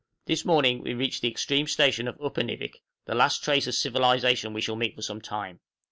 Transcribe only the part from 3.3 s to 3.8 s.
trace of